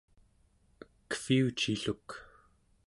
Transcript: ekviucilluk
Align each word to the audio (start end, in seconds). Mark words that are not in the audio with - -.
ekviucilluk 1.13 2.09